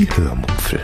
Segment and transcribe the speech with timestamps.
[0.00, 0.80] Die Hörmupfel.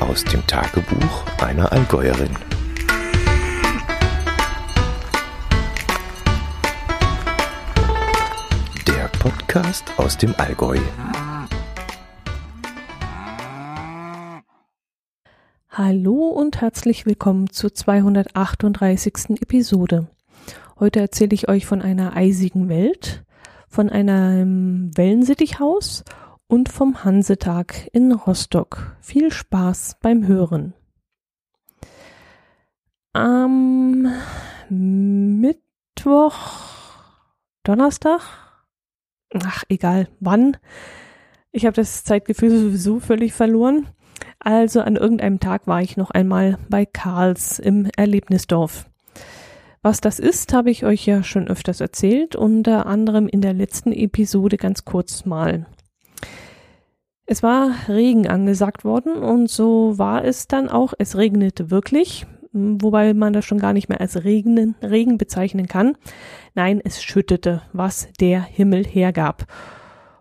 [0.00, 2.34] Aus dem Tagebuch einer Allgäuerin.
[8.88, 10.80] Der Podcast aus dem Allgäu.
[15.70, 19.40] Hallo und herzlich willkommen zur 238.
[19.40, 20.08] Episode.
[20.80, 23.22] Heute erzähle ich euch von einer eisigen Welt,
[23.68, 26.04] von einem Wellensittichhaus
[26.46, 28.96] und vom Hansetag in Rostock.
[29.00, 30.74] Viel Spaß beim Hören.
[33.12, 34.06] Am
[34.70, 36.34] Mittwoch,
[37.62, 38.22] Donnerstag,
[39.34, 40.56] ach egal, wann.
[41.52, 43.88] Ich habe das Zeitgefühl sowieso völlig verloren.
[44.38, 48.88] Also an irgendeinem Tag war ich noch einmal bei Karls im Erlebnisdorf.
[49.88, 53.90] Was das ist, habe ich euch ja schon öfters erzählt, unter anderem in der letzten
[53.90, 55.64] Episode ganz kurz mal.
[57.24, 60.92] Es war Regen angesagt worden und so war es dann auch.
[60.98, 65.96] Es regnete wirklich, wobei man das schon gar nicht mehr als Regen, Regen bezeichnen kann.
[66.54, 69.46] Nein, es schüttete, was der Himmel hergab.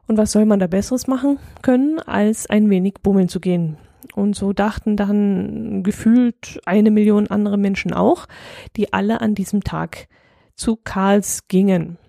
[0.07, 3.75] Und was soll man da Besseres machen können, als ein wenig bummeln zu gehen?
[4.17, 8.25] Und so dachten dann gefühlt eine Million andere Menschen auch,
[8.75, 10.07] die alle an diesem Tag
[10.55, 11.99] zu Karls gingen.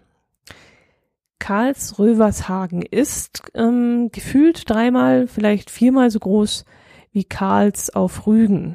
[1.39, 6.65] Karls Rövershagen ist ähm, gefühlt dreimal, vielleicht viermal so groß
[7.12, 8.75] wie Karls auf Rügen.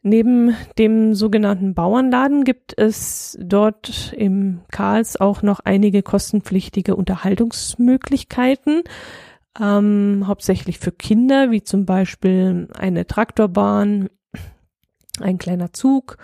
[0.00, 8.82] Neben dem sogenannten Bauernladen gibt es dort im Karls auch noch einige kostenpflichtige Unterhaltungsmöglichkeiten,
[9.60, 14.10] ähm, hauptsächlich für Kinder, wie zum Beispiel eine Traktorbahn,
[15.20, 16.16] ein kleiner Zug,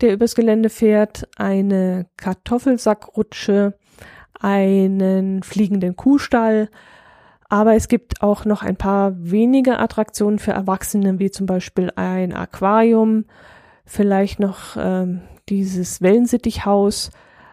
[0.00, 3.78] der übers Gelände fährt, eine Kartoffelsackrutsche,
[4.40, 6.68] einen fliegenden Kuhstall,
[7.52, 12.32] aber es gibt auch noch ein paar wenige Attraktionen für Erwachsene, wie zum Beispiel ein
[12.32, 13.26] Aquarium,
[13.84, 15.20] vielleicht noch ähm,
[15.50, 17.10] dieses Wellensittichhaus,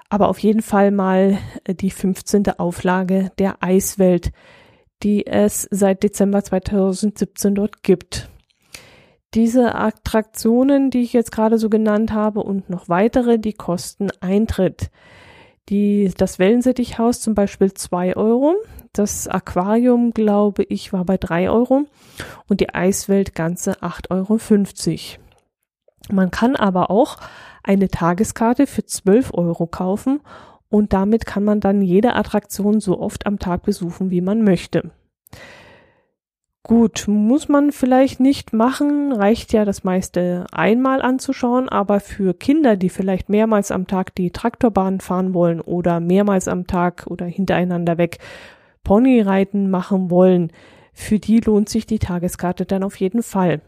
[0.07, 2.47] aber auf jeden Fall mal die 15.
[2.57, 4.31] Auflage der Eiswelt,
[5.03, 8.29] die es seit Dezember 2017 dort gibt.
[9.33, 14.89] Diese Attraktionen, die ich jetzt gerade so genannt habe und noch weitere, die kosten Eintritt.
[15.69, 18.55] Die, das Wellensittichhaus zum Beispiel zwei Euro,
[18.91, 21.85] das Aquarium, glaube ich, war bei drei Euro
[22.47, 25.23] und die Eiswelt ganze 8,50 Euro.
[26.11, 27.17] Man kann aber auch
[27.63, 30.21] eine Tageskarte für 12 Euro kaufen
[30.69, 34.91] und damit kann man dann jede Attraktion so oft am Tag besuchen, wie man möchte.
[36.63, 42.75] Gut, muss man vielleicht nicht machen, reicht ja das meiste einmal anzuschauen, aber für Kinder,
[42.75, 47.97] die vielleicht mehrmals am Tag die Traktorbahn fahren wollen oder mehrmals am Tag oder hintereinander
[47.97, 48.19] weg
[48.83, 50.51] Ponyreiten machen wollen,
[50.93, 53.61] für die lohnt sich die Tageskarte dann auf jeden Fall.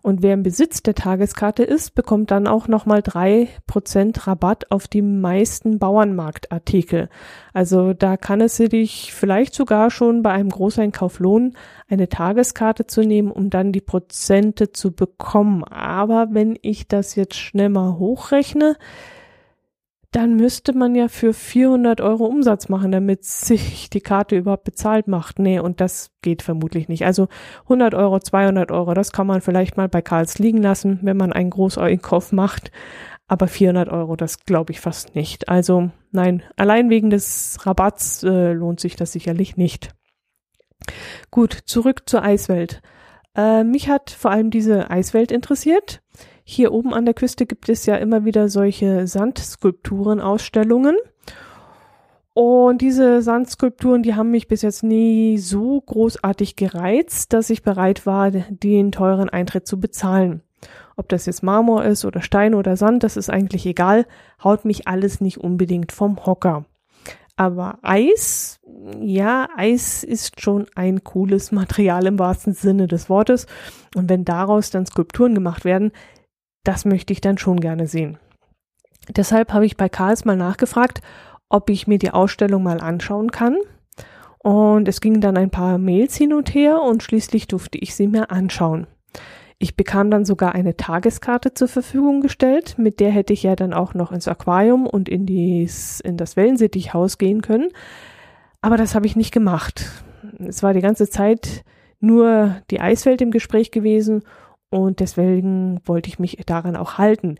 [0.00, 4.88] Und wer im Besitz der Tageskarte ist, bekommt dann auch nochmal drei Prozent Rabatt auf
[4.88, 7.08] die meisten Bauernmarktartikel.
[7.52, 11.56] Also da kann es sich vielleicht sogar schon bei einem Großeinkauf lohnen,
[11.88, 15.64] eine Tageskarte zu nehmen, um dann die Prozente zu bekommen.
[15.64, 18.76] Aber wenn ich das jetzt schnell mal hochrechne,
[20.12, 25.06] dann müsste man ja für 400 Euro Umsatz machen, damit sich die Karte überhaupt bezahlt
[25.06, 25.38] macht.
[25.38, 27.04] Nee, und das geht vermutlich nicht.
[27.04, 27.28] Also
[27.64, 31.32] 100 Euro, 200 Euro, das kann man vielleicht mal bei Karls liegen lassen, wenn man
[31.32, 32.72] einen Großeinkauf macht.
[33.26, 35.50] Aber 400 Euro, das glaube ich fast nicht.
[35.50, 39.90] Also nein, allein wegen des Rabatts äh, lohnt sich das sicherlich nicht.
[41.30, 42.80] Gut, zurück zur Eiswelt.
[43.36, 46.00] Äh, mich hat vor allem diese Eiswelt interessiert.
[46.50, 50.96] Hier oben an der Küste gibt es ja immer wieder solche Sandskulpturen, Ausstellungen.
[52.32, 58.06] Und diese Sandskulpturen, die haben mich bis jetzt nie so großartig gereizt, dass ich bereit
[58.06, 60.40] war, den teuren Eintritt zu bezahlen.
[60.96, 64.06] Ob das jetzt Marmor ist oder Stein oder Sand, das ist eigentlich egal,
[64.42, 66.64] haut mich alles nicht unbedingt vom Hocker.
[67.36, 68.58] Aber Eis,
[69.00, 73.46] ja, Eis ist schon ein cooles Material im wahrsten Sinne des Wortes.
[73.94, 75.92] Und wenn daraus dann Skulpturen gemacht werden,
[76.64, 78.18] das möchte ich dann schon gerne sehen.
[79.08, 81.00] Deshalb habe ich bei Karls mal nachgefragt,
[81.48, 83.56] ob ich mir die Ausstellung mal anschauen kann.
[84.38, 88.06] Und es gingen dann ein paar Mails hin und her und schließlich durfte ich sie
[88.06, 88.86] mir anschauen.
[89.58, 93.74] Ich bekam dann sogar eine Tageskarte zur Verfügung gestellt, mit der hätte ich ja dann
[93.74, 97.70] auch noch ins Aquarium und in, dies, in das Wellensittichhaus gehen können.
[98.60, 99.84] Aber das habe ich nicht gemacht.
[100.38, 101.64] Es war die ganze Zeit
[101.98, 104.22] nur die Eiswelt im Gespräch gewesen
[104.70, 107.36] und deswegen wollte ich mich daran auch halten.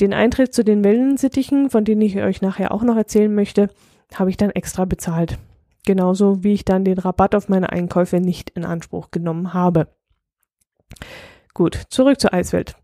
[0.00, 3.70] Den Eintritt zu den Wellensittichen, von denen ich euch nachher auch noch erzählen möchte,
[4.14, 5.38] habe ich dann extra bezahlt.
[5.86, 9.88] Genauso wie ich dann den Rabatt auf meine Einkäufe nicht in Anspruch genommen habe.
[11.52, 12.74] Gut, zurück zur Eiswelt.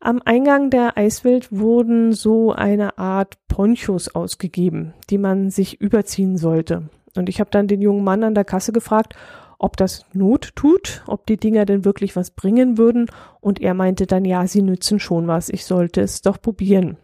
[0.00, 6.88] Am Eingang der Eiswelt wurden so eine Art Ponchos ausgegeben, die man sich überziehen sollte.
[7.16, 9.14] Und ich habe dann den jungen Mann an der Kasse gefragt,
[9.58, 13.06] ob das Not tut, ob die Dinger denn wirklich was bringen würden.
[13.40, 16.96] Und er meinte dann, ja, sie nützen schon was, ich sollte es doch probieren.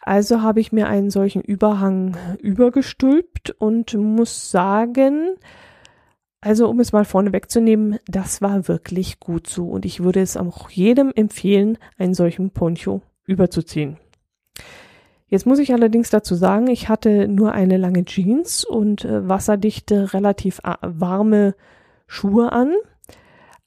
[0.00, 5.36] Also habe ich mir einen solchen Überhang übergestülpt und muss sagen,
[6.42, 10.36] also um es mal vorne wegzunehmen, das war wirklich gut so und ich würde es
[10.36, 13.96] auch jedem empfehlen, einen solchen Poncho überzuziehen.
[15.34, 20.14] Jetzt muss ich allerdings dazu sagen, ich hatte nur eine lange Jeans und äh, wasserdichte,
[20.14, 21.56] relativ äh, warme
[22.06, 22.72] Schuhe an,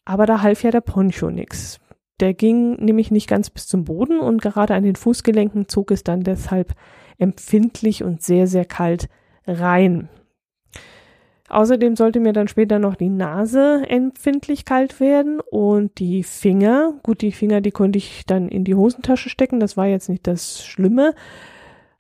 [0.05, 1.81] aber da half ja der Poncho nix.
[2.21, 6.05] Der ging nämlich nicht ganz bis zum Boden und gerade an den Fußgelenken zog es
[6.05, 6.73] dann deshalb
[7.17, 9.09] empfindlich und sehr, sehr kalt
[9.45, 10.07] rein.
[11.49, 16.93] Außerdem sollte mir dann später noch die Nase empfindlich kalt werden und die Finger.
[17.03, 19.59] Gut, die Finger, die konnte ich dann in die Hosentasche stecken.
[19.59, 21.13] Das war jetzt nicht das Schlimme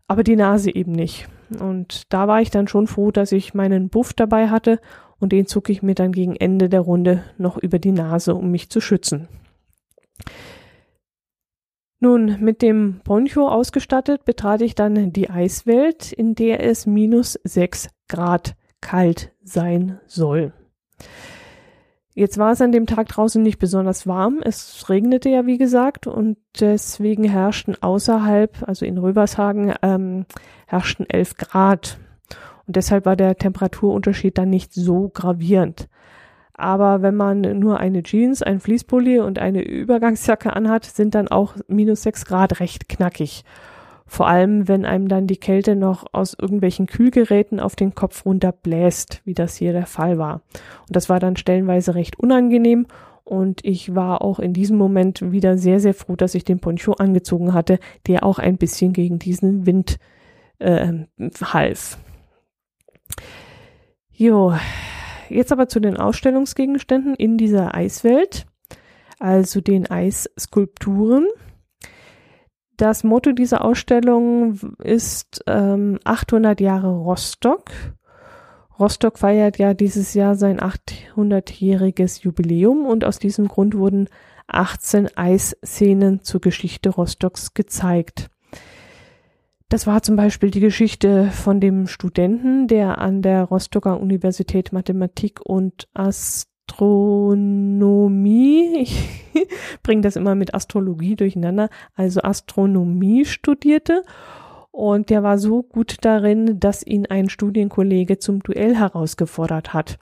[0.07, 1.27] aber die Nase eben nicht.
[1.59, 4.79] Und da war ich dann schon froh, dass ich meinen Buff dabei hatte
[5.19, 8.51] und den zog ich mir dann gegen Ende der Runde noch über die Nase, um
[8.51, 9.27] mich zu schützen.
[11.99, 17.89] Nun, mit dem Poncho ausgestattet betrat ich dann die Eiswelt, in der es minus sechs
[18.07, 20.53] Grad kalt sein soll.
[22.17, 24.39] Jetzt war es an dem Tag draußen nicht besonders warm.
[24.43, 30.25] Es regnete ja, wie gesagt, und deswegen herrschten außerhalb, also in Rövershagen, ähm,
[30.65, 31.99] herrschten 11 Grad.
[32.65, 35.89] Und deshalb war der Temperaturunterschied dann nicht so gravierend.
[36.55, 41.53] Aber wenn man nur eine Jeans, ein Fließpulli und eine Übergangsjacke anhat, sind dann auch
[41.67, 43.43] minus 6 Grad recht knackig.
[44.07, 49.21] Vor allem, wenn einem dann die Kälte noch aus irgendwelchen Kühlgeräten auf den Kopf runterbläst,
[49.25, 50.41] wie das hier der Fall war.
[50.87, 52.87] Und das war dann stellenweise recht unangenehm
[53.27, 56.93] und ich war auch in diesem Moment wieder sehr, sehr froh, dass ich den Poncho
[56.93, 57.77] angezogen hatte,
[58.07, 59.99] der auch ein bisschen gegen diesen Wind
[60.59, 60.93] äh,
[61.43, 61.97] half.
[64.13, 64.53] Jo,
[65.27, 68.45] jetzt aber zu den Ausstellungsgegenständen in dieser Eiswelt,
[69.19, 71.27] also den Eisskulpturen.
[72.77, 77.71] Das Motto dieser Ausstellung ist ähm, 800 Jahre Rostock.
[78.79, 84.07] Rostock feiert ja dieses Jahr sein 800-jähriges Jubiläum und aus diesem Grund wurden
[84.45, 88.29] 18 Eisszenen zur Geschichte Rostocks gezeigt.
[89.69, 95.41] Das war zum Beispiel die Geschichte von dem Studenten, der an der Rostocker Universität Mathematik
[95.43, 99.23] und Ast Astronomie, ich
[99.83, 104.03] bringe das immer mit Astrologie durcheinander, also Astronomie studierte
[104.71, 109.97] und der war so gut darin, dass ihn ein Studienkollege zum Duell herausgefordert hat.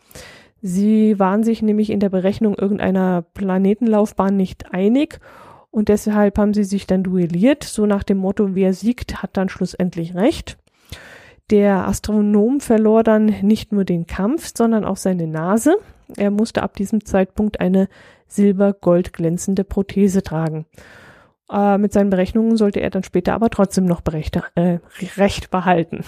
[0.62, 5.20] Sie waren sich nämlich in der Berechnung irgendeiner Planetenlaufbahn nicht einig
[5.72, 9.50] und deshalb haben sie sich dann duelliert, so nach dem Motto, wer siegt, hat dann
[9.50, 10.58] schlussendlich recht.
[11.52, 15.78] Der Astronom verlor dann nicht nur den Kampf, sondern auch seine Nase.
[16.16, 17.88] Er musste ab diesem Zeitpunkt eine
[18.28, 20.66] silber-gold glänzende Prothese tragen.
[21.52, 24.80] Äh, mit seinen Berechnungen sollte er dann später aber trotzdem noch berechte, äh,
[25.18, 26.04] Recht behalten.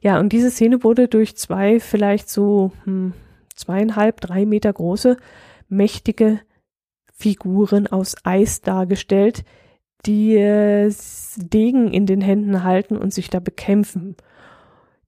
[0.00, 3.14] Ja, und diese Szene wurde durch zwei vielleicht so hm,
[3.54, 5.16] zweieinhalb, drei Meter große,
[5.68, 6.40] mächtige
[7.12, 9.44] Figuren aus Eis dargestellt,
[10.06, 10.92] die äh,
[11.36, 14.16] Degen in den Händen halten und sich da bekämpfen.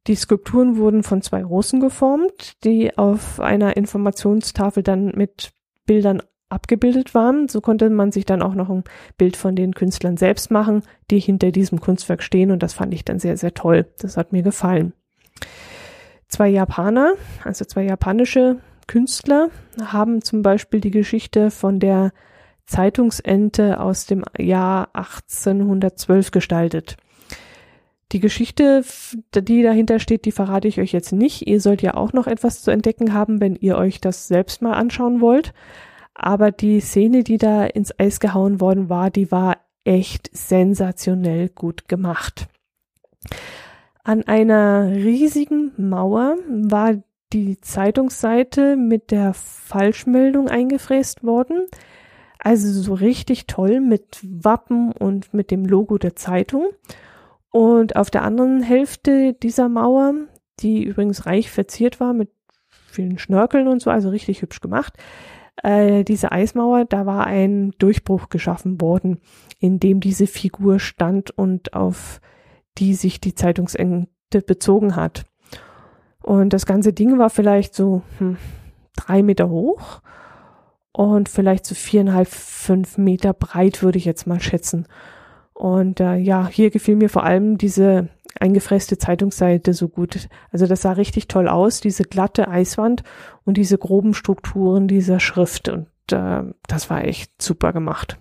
[0.07, 5.53] Die Skulpturen wurden von zwei Russen geformt, die auf einer Informationstafel dann mit
[5.87, 7.49] Bildern abgebildet waren.
[7.49, 8.85] So konnte man sich dann auch noch ein
[9.17, 13.05] Bild von den Künstlern selbst machen, die hinter diesem Kunstwerk stehen und das fand ich
[13.05, 13.87] dann sehr, sehr toll.
[13.99, 14.93] Das hat mir gefallen.
[16.29, 19.51] Zwei Japaner, also zwei japanische Künstler,
[19.85, 22.13] haben zum Beispiel die Geschichte von der
[22.67, 26.97] Zeitungsente aus dem Jahr 1812 gestaltet.
[28.12, 28.85] Die Geschichte,
[29.35, 31.47] die dahinter steht, die verrate ich euch jetzt nicht.
[31.47, 34.75] Ihr sollt ja auch noch etwas zu entdecken haben, wenn ihr euch das selbst mal
[34.75, 35.54] anschauen wollt.
[36.14, 41.88] Aber die Szene, die da ins Eis gehauen worden war, die war echt sensationell gut
[41.88, 42.49] gemacht.
[44.04, 47.02] An einer riesigen Mauer war
[47.33, 51.66] die Zeitungsseite mit der Falschmeldung eingefräst worden.
[52.38, 56.66] Also so richtig toll mit Wappen und mit dem Logo der Zeitung.
[57.53, 60.15] Und auf der anderen Hälfte dieser Mauer,
[60.59, 62.31] die übrigens reich verziert war mit
[62.89, 64.99] vielen Schnörkeln und so, also richtig hübsch gemacht,
[65.63, 69.21] Äh, diese Eismauer, da war ein Durchbruch geschaffen worden,
[69.59, 72.23] in dem diese Figur stand und auf
[72.79, 74.09] die sich die Zeitungsende
[74.47, 75.27] bezogen hat.
[76.23, 78.39] Und das ganze Ding war vielleicht so hm,
[78.97, 80.01] drei Meter hoch
[80.93, 84.87] und vielleicht so viereinhalb, fünf Meter breit, würde ich jetzt mal schätzen.
[85.55, 88.09] Und äh, ja, hier gefiel mir vor allem diese
[88.41, 90.29] eingefresste Zeitungsseite so gut.
[90.51, 93.03] Also das sah richtig toll aus, diese glatte Eiswand
[93.45, 95.69] und diese groben Strukturen dieser Schrift.
[95.69, 98.19] Und äh, das war echt super gemacht.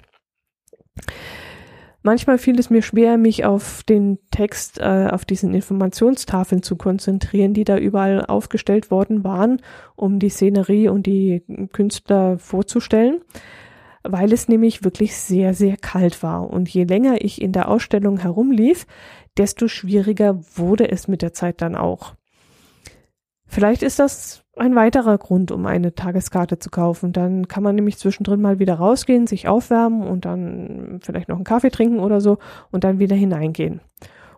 [2.04, 7.54] Manchmal fiel es mir schwer, mich auf den Text, äh, auf diesen Informationstafeln zu konzentrieren,
[7.54, 9.62] die da überall aufgestellt worden waren,
[9.96, 13.22] um die Szenerie und die Künstler vorzustellen,
[14.03, 16.50] weil es nämlich wirklich sehr, sehr kalt war.
[16.50, 18.86] Und je länger ich in der Ausstellung herumlief,
[19.38, 22.15] desto schwieriger wurde es mit der Zeit dann auch.
[23.48, 27.12] Vielleicht ist das ein weiterer Grund, um eine Tageskarte zu kaufen.
[27.13, 31.43] Dann kann man nämlich zwischendrin mal wieder rausgehen, sich aufwärmen und dann vielleicht noch einen
[31.43, 32.38] Kaffee trinken oder so
[32.72, 33.81] und dann wieder hineingehen.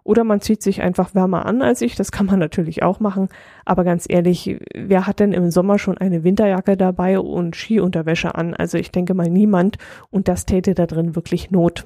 [0.04, 3.30] Oder man zieht sich einfach wärmer an als ich, das kann man natürlich auch machen.
[3.66, 8.54] Aber ganz ehrlich, wer hat denn im Sommer schon eine Winterjacke dabei und Skiunterwäsche an?
[8.54, 9.78] Also ich denke mal niemand
[10.10, 11.86] und das täte da drin wirklich Not.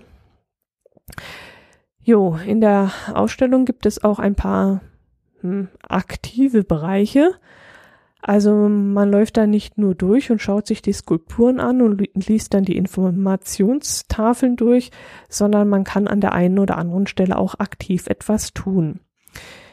[2.02, 4.82] Jo, in der Ausstellung gibt es auch ein paar
[5.42, 7.32] hm, aktive Bereiche.
[8.22, 12.54] Also man läuft da nicht nur durch und schaut sich die Skulpturen an und liest
[12.54, 14.92] dann die Informationstafeln durch,
[15.30, 19.00] sondern man kann an der einen oder anderen Stelle auch aktiv etwas tun.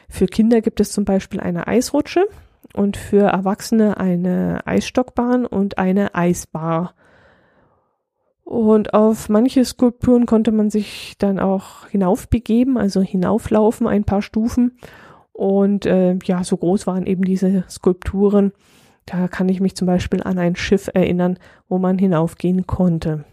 [0.07, 2.25] Für Kinder gibt es zum Beispiel eine Eisrutsche
[2.73, 6.93] und für Erwachsene eine Eisstockbahn und eine Eisbar.
[8.43, 14.77] Und auf manche Skulpturen konnte man sich dann auch hinaufbegeben, also hinauflaufen ein paar Stufen
[15.35, 18.53] und äh, ja, so groß waren eben diese Skulpturen.
[19.05, 21.37] Da kann ich mich zum Beispiel an ein Schiff erinnern,
[21.67, 23.25] wo man hinaufgehen konnte.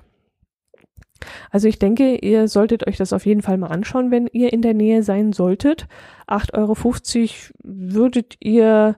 [1.52, 4.62] Also ich denke, ihr solltet euch das auf jeden Fall mal anschauen, wenn ihr in
[4.62, 5.86] der Nähe sein solltet.
[6.26, 6.76] 8,50 Euro
[7.62, 8.96] würdet ihr,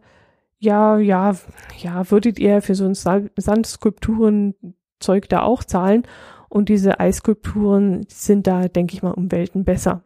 [0.59, 1.37] ja, ja,
[1.79, 6.05] ja, würdet ihr für so ein Sandskulpturenzeug da auch zahlen.
[6.49, 10.05] Und diese Eisskulpturen sind da, denke ich mal, um Welten besser.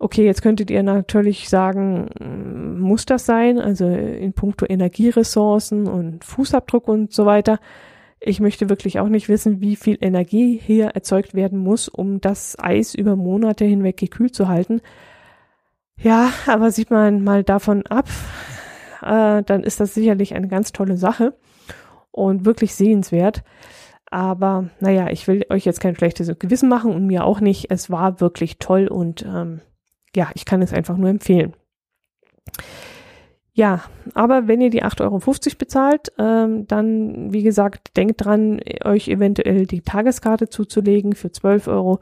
[0.00, 2.08] Okay, jetzt könntet ihr natürlich sagen,
[2.78, 3.58] muss das sein?
[3.58, 7.58] Also in puncto Energieressourcen und Fußabdruck und so weiter.
[8.20, 12.56] Ich möchte wirklich auch nicht wissen, wie viel Energie hier erzeugt werden muss, um das
[12.58, 14.80] Eis über Monate hinweg gekühlt zu halten.
[15.96, 18.06] Ja, aber sieht man mal davon ab,
[19.02, 21.34] äh, dann ist das sicherlich eine ganz tolle Sache
[22.12, 23.42] und wirklich sehenswert.
[24.10, 27.70] Aber naja, ich will euch jetzt kein schlechtes Gewissen machen und mir auch nicht.
[27.70, 29.60] Es war wirklich toll und ähm,
[30.14, 31.54] ja, ich kann es einfach nur empfehlen.
[33.52, 33.82] Ja,
[34.14, 35.20] aber wenn ihr die 8,50 Euro
[35.58, 41.98] bezahlt, ähm, dann, wie gesagt, denkt dran, euch eventuell die Tageskarte zuzulegen für 12 Euro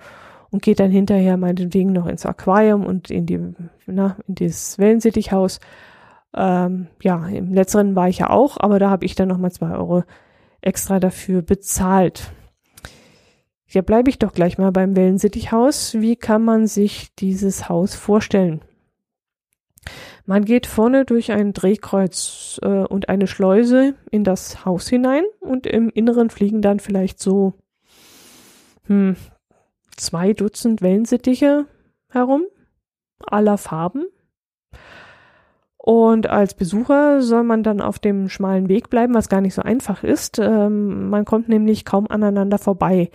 [0.51, 3.41] und geht dann hinterher meinetwegen noch ins Aquarium und in die,
[3.87, 5.61] na, in dieses Wellensittichhaus.
[6.35, 9.77] Ähm, ja, im letzteren war ich ja auch, aber da habe ich dann nochmal 2
[9.77, 10.05] Euro
[10.61, 12.33] extra dafür bezahlt.
[13.69, 15.95] Ja, bleibe ich doch gleich mal beim Wellensittichhaus.
[15.95, 18.61] Wie kann man sich dieses Haus vorstellen?
[20.25, 25.67] Man geht vorne durch ein Drehkreuz äh, und eine Schleuse in das Haus hinein und
[25.67, 27.55] im Inneren fliegen dann vielleicht so
[28.87, 29.17] hm,
[29.97, 31.67] zwei Dutzend Wellensittiche
[32.09, 32.45] herum,
[33.25, 34.07] aller Farben.
[35.77, 39.63] Und als Besucher soll man dann auf dem schmalen Weg bleiben, was gar nicht so
[39.63, 40.41] einfach ist.
[40.41, 43.11] Ähm, man kommt nämlich kaum aneinander vorbei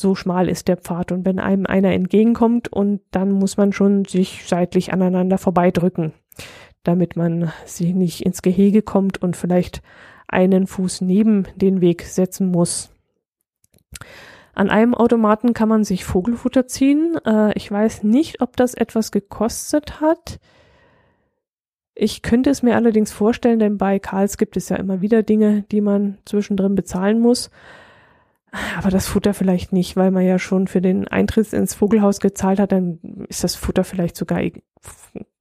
[0.00, 1.12] so schmal ist der Pfad.
[1.12, 6.12] Und wenn einem einer entgegenkommt und dann muss man schon sich seitlich aneinander vorbeidrücken,
[6.82, 9.82] damit man sich nicht ins Gehege kommt und vielleicht
[10.28, 12.90] einen Fuß neben den Weg setzen muss.
[14.54, 17.16] An einem Automaten kann man sich Vogelfutter ziehen.
[17.24, 20.38] Äh, ich weiß nicht, ob das etwas gekostet hat.
[21.94, 25.62] Ich könnte es mir allerdings vorstellen, denn bei Karls gibt es ja immer wieder Dinge,
[25.70, 27.50] die man zwischendrin bezahlen muss.
[28.76, 32.58] Aber das Futter vielleicht nicht, weil man ja schon für den Eintritt ins Vogelhaus gezahlt
[32.58, 34.52] hat, dann ist das Futter vielleicht sogar e-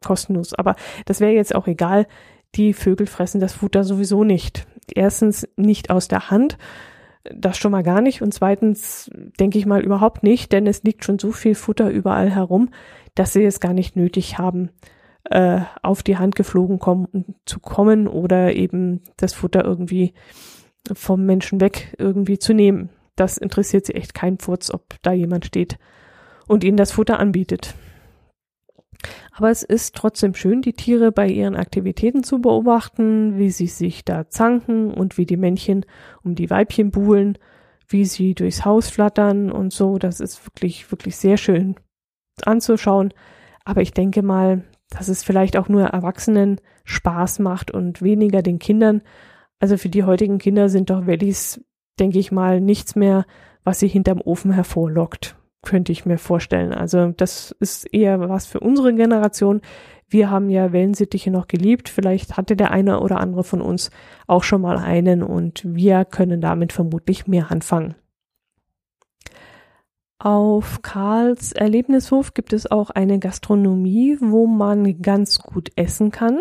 [0.03, 0.53] kostenlos.
[0.53, 0.75] Aber
[1.05, 2.07] das wäre jetzt auch egal.
[2.55, 4.67] Die Vögel fressen das Futter sowieso nicht.
[4.93, 6.57] Erstens nicht aus der Hand,
[7.23, 8.21] das schon mal gar nicht.
[8.21, 12.29] Und zweitens denke ich mal überhaupt nicht, denn es liegt schon so viel Futter überall
[12.29, 12.69] herum,
[13.15, 14.69] dass sie es gar nicht nötig haben,
[15.25, 20.13] äh, auf die Hand geflogen kommen, zu kommen oder eben das Futter irgendwie
[20.93, 22.89] vom Menschen weg irgendwie zu nehmen.
[23.19, 25.77] Das interessiert sie echt keinen Furz, ob da jemand steht
[26.47, 27.75] und ihnen das Futter anbietet.
[29.33, 34.05] Aber es ist trotzdem schön, die Tiere bei ihren Aktivitäten zu beobachten, wie sie sich
[34.05, 35.85] da zanken und wie die Männchen
[36.23, 37.37] um die Weibchen buhlen,
[37.87, 39.97] wie sie durchs Haus flattern und so.
[39.97, 41.75] Das ist wirklich, wirklich sehr schön
[42.45, 43.13] anzuschauen.
[43.65, 48.59] Aber ich denke mal, dass es vielleicht auch nur Erwachsenen Spaß macht und weniger den
[48.59, 49.01] Kindern.
[49.59, 51.61] Also für die heutigen Kinder sind doch Wellis,
[51.99, 53.25] denke ich mal, nichts mehr,
[53.63, 56.73] was sie hinterm Ofen hervorlockt könnte ich mir vorstellen.
[56.73, 59.61] Also das ist eher was für unsere Generation.
[60.07, 61.89] Wir haben ja Wellensittiche noch geliebt.
[61.89, 63.91] Vielleicht hatte der eine oder andere von uns
[64.27, 67.95] auch schon mal einen und wir können damit vermutlich mehr anfangen.
[70.17, 76.39] Auf Karls Erlebnishof gibt es auch eine Gastronomie, wo man ganz gut essen kann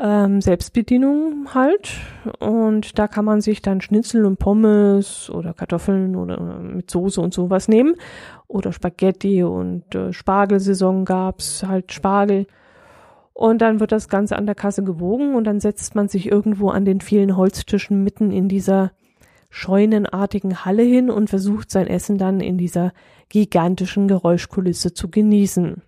[0.00, 1.90] ähm, Selbstbedienung halt.
[2.38, 7.34] Und da kann man sich dann Schnitzel und Pommes oder Kartoffeln oder mit Soße und
[7.34, 7.94] sowas nehmen.
[8.48, 12.46] Oder Spaghetti und äh, Spargelsaison gab's halt Spargel.
[13.32, 16.68] Und dann wird das Ganze an der Kasse gewogen und dann setzt man sich irgendwo
[16.70, 18.92] an den vielen Holztischen mitten in dieser
[19.50, 22.92] scheunenartigen Halle hin und versucht sein Essen dann in dieser
[23.28, 25.82] gigantischen Geräuschkulisse zu genießen.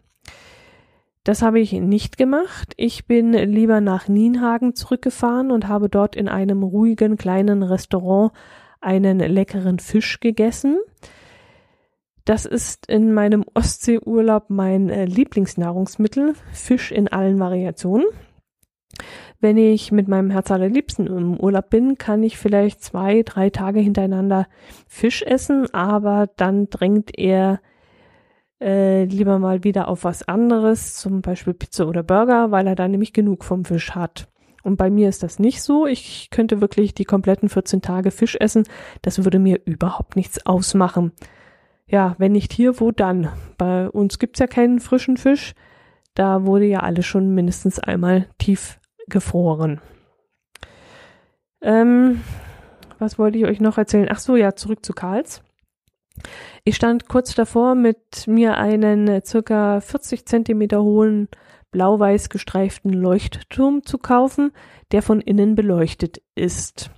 [1.24, 2.74] Das habe ich nicht gemacht.
[2.76, 8.32] Ich bin lieber nach Nienhagen zurückgefahren und habe dort in einem ruhigen kleinen Restaurant
[8.80, 10.78] einen leckeren Fisch gegessen.
[12.24, 18.06] Das ist in meinem Ostseeurlaub mein äh, Lieblingsnahrungsmittel, Fisch in allen Variationen.
[19.40, 23.80] Wenn ich mit meinem Herz allerliebsten im Urlaub bin, kann ich vielleicht zwei, drei Tage
[23.80, 24.46] hintereinander
[24.86, 27.60] Fisch essen, aber dann drängt er
[28.62, 32.88] äh, lieber mal wieder auf was anderes, zum Beispiel Pizza oder Burger, weil er da
[32.88, 34.28] nämlich genug vom Fisch hat.
[34.62, 35.86] Und bei mir ist das nicht so.
[35.86, 38.64] Ich könnte wirklich die kompletten 14 Tage Fisch essen.
[39.02, 41.12] Das würde mir überhaupt nichts ausmachen.
[41.86, 43.28] Ja, wenn nicht hier, wo dann?
[43.58, 45.54] Bei uns gibt's ja keinen frischen Fisch.
[46.14, 48.78] Da wurde ja alles schon mindestens einmal tief
[49.08, 49.80] gefroren.
[51.60, 52.20] Ähm,
[52.98, 54.08] was wollte ich euch noch erzählen?
[54.10, 55.42] Ach so, ja, zurück zu Karls.
[56.64, 61.28] Ich stand kurz davor, mit mir einen circa 40 Zentimeter hohen
[61.70, 64.52] blau-weiß gestreiften Leuchtturm zu kaufen,
[64.92, 66.90] der von innen beleuchtet ist.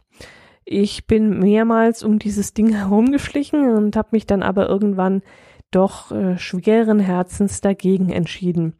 [0.65, 5.23] Ich bin mehrmals um dieses Ding herumgeschlichen und habe mich dann aber irgendwann
[5.71, 8.75] doch äh, schweren Herzens dagegen entschieden.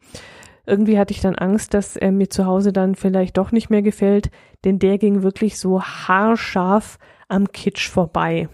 [0.67, 3.83] Irgendwie hatte ich dann Angst, dass er mir zu Hause dann vielleicht doch nicht mehr
[3.83, 4.31] gefällt,
[4.63, 8.49] denn der ging wirklich so haarscharf am Kitsch vorbei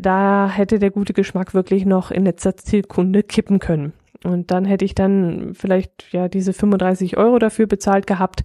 [0.00, 3.92] da hätte der gute Geschmack wirklich noch in letzter Sekunde kippen können.
[4.24, 8.44] Und dann hätte ich dann vielleicht ja diese 35 Euro dafür bezahlt gehabt.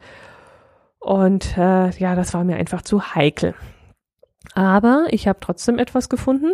[1.00, 3.54] Und äh, ja, das war mir einfach zu heikel.
[4.56, 6.54] Aber ich habe trotzdem etwas gefunden,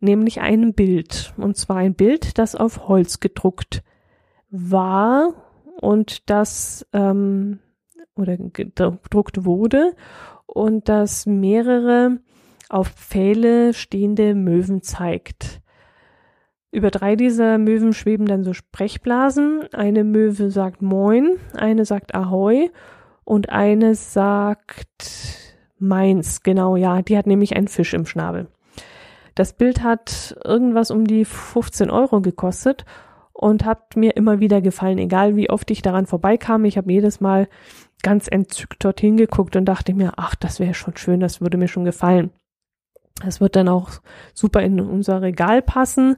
[0.00, 1.32] nämlich ein Bild.
[1.36, 3.82] Und zwar ein Bild, das auf Holz gedruckt
[4.50, 5.34] war
[5.80, 7.60] und das ähm,
[8.16, 9.94] oder gedruckt wurde
[10.46, 12.18] und das mehrere
[12.68, 15.60] auf Pfähle stehende Möwen zeigt.
[16.70, 19.72] Über drei dieser Möwen schweben dann so Sprechblasen.
[19.72, 22.70] Eine Möwe sagt Moin, eine sagt Ahoi
[23.22, 26.42] und eine sagt Meins.
[26.42, 28.48] Genau, ja, die hat nämlich einen Fisch im Schnabel.
[29.34, 32.84] Das Bild hat irgendwas um die 15 Euro gekostet
[33.32, 36.64] und hat mir immer wieder gefallen, egal wie oft ich daran vorbeikam.
[36.64, 37.48] Ich habe jedes Mal
[38.02, 41.68] ganz entzückt dorthin geguckt und dachte mir, ach, das wäre schon schön, das würde mir
[41.68, 42.30] schon gefallen.
[43.22, 43.90] Es wird dann auch
[44.32, 46.16] super in unser Regal passen,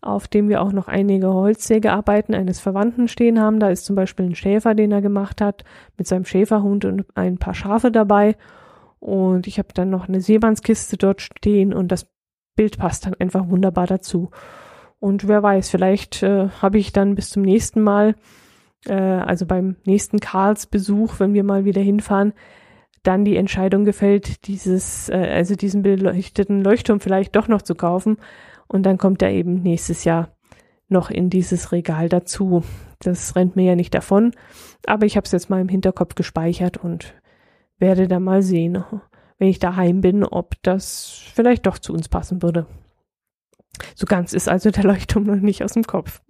[0.00, 3.60] auf dem wir auch noch einige Holzsägearbeiten eines Verwandten stehen haben.
[3.60, 5.64] Da ist zum Beispiel ein Schäfer, den er gemacht hat,
[5.98, 8.36] mit seinem Schäferhund und ein paar Schafe dabei.
[8.98, 12.06] Und ich habe dann noch eine Seemannskiste dort stehen und das
[12.56, 14.30] Bild passt dann einfach wunderbar dazu.
[14.98, 18.14] Und wer weiß, vielleicht äh, habe ich dann bis zum nächsten Mal,
[18.86, 22.34] äh, also beim nächsten Karls-Besuch, wenn wir mal wieder hinfahren,
[23.02, 28.18] dann die Entscheidung gefällt, dieses, äh, also diesen beleuchteten Leuchtturm vielleicht doch noch zu kaufen.
[28.68, 30.36] Und dann kommt er eben nächstes Jahr
[30.88, 32.62] noch in dieses Regal dazu.
[32.98, 34.32] Das rennt mir ja nicht davon,
[34.86, 37.14] aber ich habe es jetzt mal im Hinterkopf gespeichert und
[37.78, 38.84] werde dann mal sehen,
[39.38, 42.66] wenn ich daheim bin, ob das vielleicht doch zu uns passen würde.
[43.94, 46.20] So ganz ist also der Leuchtturm noch nicht aus dem Kopf.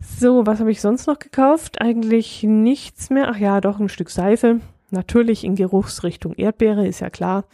[0.00, 1.80] So, was habe ich sonst noch gekauft?
[1.82, 3.28] Eigentlich nichts mehr.
[3.28, 4.60] Ach ja, doch ein Stück Seife.
[4.90, 7.44] Natürlich in Geruchsrichtung Erdbeere, ist ja klar.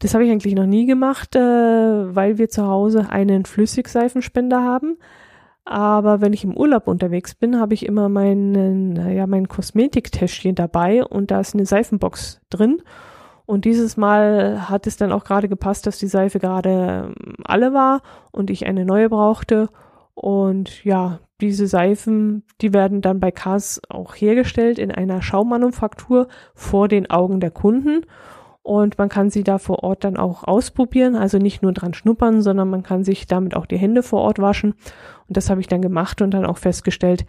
[0.00, 4.96] Das habe ich eigentlich noch nie gemacht, äh, weil wir zu Hause einen Flüssigseifenspender haben.
[5.64, 11.04] Aber wenn ich im Urlaub unterwegs bin, habe ich immer meinen, ja, mein Kosmetiktäschchen dabei
[11.04, 12.80] und da ist eine Seifenbox drin.
[13.44, 17.74] Und dieses Mal hat es dann auch gerade gepasst, dass die Seife gerade ähm, alle
[17.74, 19.68] war und ich eine neue brauchte.
[20.20, 26.88] Und ja, diese Seifen, die werden dann bei Kars auch hergestellt in einer Schaummanufaktur vor
[26.88, 28.04] den Augen der Kunden.
[28.62, 32.42] Und man kann sie da vor Ort dann auch ausprobieren, also nicht nur dran schnuppern,
[32.42, 34.72] sondern man kann sich damit auch die Hände vor Ort waschen.
[35.28, 37.24] Und das habe ich dann gemacht und dann auch festgestellt,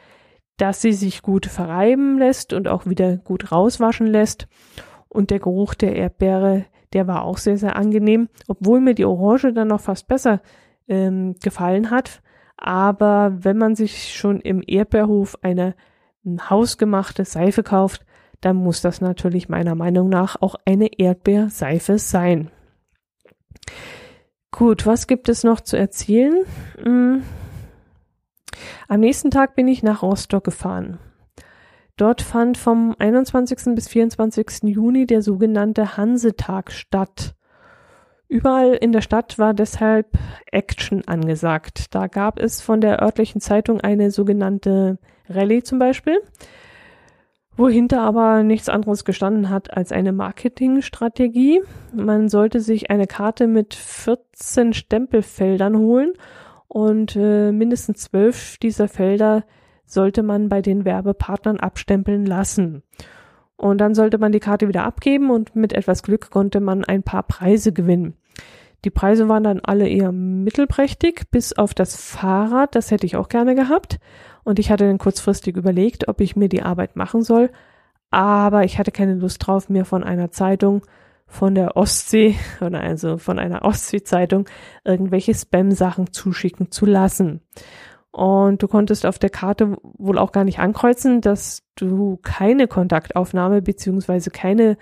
[0.57, 4.47] dass sie sich gut verreiben lässt und auch wieder gut rauswaschen lässt.
[5.09, 9.53] Und der Geruch der Erdbeere, der war auch sehr, sehr angenehm, obwohl mir die Orange
[9.53, 10.41] dann noch fast besser
[10.87, 12.23] ähm, gefallen hat.
[12.61, 15.75] Aber wenn man sich schon im Erdbeerhof eine
[16.49, 18.05] hausgemachte Seife kauft,
[18.41, 22.51] dann muss das natürlich meiner Meinung nach auch eine Erdbeerseife sein.
[24.51, 26.43] Gut, was gibt es noch zu erzählen?
[26.83, 27.23] Hm.
[28.89, 30.99] Am nächsten Tag bin ich nach Rostock gefahren.
[31.95, 33.75] Dort fand vom 21.
[33.75, 34.63] bis 24.
[34.63, 37.35] Juni der sogenannte Hansetag statt.
[38.29, 40.07] Überall in der Stadt war deshalb
[40.51, 41.95] Action angesagt.
[41.95, 46.21] Da gab es von der örtlichen Zeitung eine sogenannte Rallye zum Beispiel,
[47.57, 51.61] wohinter aber nichts anderes gestanden hat als eine Marketingstrategie.
[51.91, 56.13] Man sollte sich eine Karte mit 14 Stempelfeldern holen
[56.67, 59.43] und äh, mindestens zwölf dieser Felder
[59.85, 62.83] sollte man bei den Werbepartnern abstempeln lassen.
[63.57, 67.01] Und dann sollte man die Karte wieder abgeben und mit etwas Glück konnte man ein
[67.01, 68.18] paar Preise gewinnen.
[68.85, 73.27] Die Preise waren dann alle eher mittelprächtig, bis auf das Fahrrad, das hätte ich auch
[73.29, 73.99] gerne gehabt.
[74.43, 77.49] Und ich hatte dann kurzfristig überlegt, ob ich mir die Arbeit machen soll.
[78.09, 80.81] Aber ich hatte keine Lust drauf, mir von einer Zeitung
[81.27, 84.49] von der Ostsee oder also von einer Ostsee-Zeitung
[84.83, 87.41] irgendwelche Spam-Sachen zuschicken zu lassen.
[88.11, 93.61] Und du konntest auf der Karte wohl auch gar nicht ankreuzen, dass du keine Kontaktaufnahme
[93.61, 94.77] beziehungsweise keine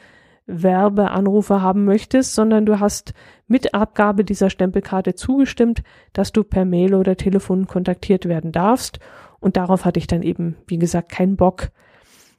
[0.47, 3.13] Werbeanrufe haben möchtest, sondern du hast
[3.47, 5.83] mit Abgabe dieser Stempelkarte zugestimmt,
[6.13, 8.99] dass du per Mail oder Telefon kontaktiert werden darfst.
[9.39, 11.69] Und darauf hatte ich dann eben, wie gesagt, keinen Bock.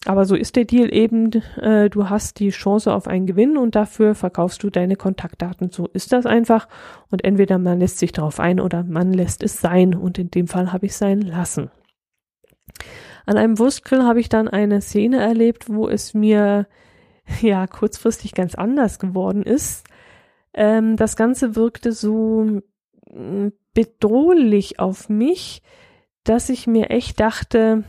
[0.06, 3.74] Aber so ist der Deal eben, äh, du hast die Chance auf einen Gewinn und
[3.74, 5.70] dafür verkaufst du deine Kontaktdaten.
[5.70, 6.68] So ist das einfach.
[7.10, 9.94] Und entweder man lässt sich darauf ein oder man lässt es sein.
[9.94, 11.70] Und in dem Fall habe ich sein lassen.
[13.26, 16.66] An einem Wurstgrill habe ich dann eine Szene erlebt, wo es mir
[17.40, 19.86] ja kurzfristig ganz anders geworden ist.
[20.54, 22.60] Ähm, das Ganze wirkte so
[23.10, 25.62] mm, bedrohlich auf mich,
[26.24, 27.84] dass ich mir echt dachte,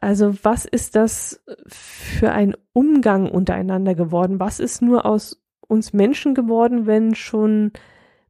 [0.00, 4.40] also was ist das für ein Umgang untereinander geworden?
[4.40, 7.72] Was ist nur aus uns Menschen geworden, wenn schon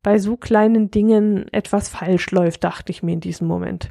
[0.02, 3.90] bei so kleinen Dingen etwas falsch läuft, dachte ich mir in diesem Moment.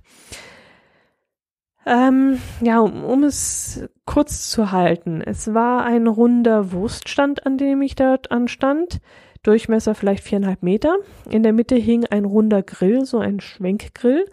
[1.85, 5.21] Ähm, ja, um, um es kurz zu halten.
[5.21, 8.99] Es war ein runder Wurststand, an dem ich dort anstand.
[9.43, 10.97] Durchmesser vielleicht viereinhalb Meter.
[11.29, 14.25] In der Mitte hing ein runder Grill, so ein Schwenkgrill.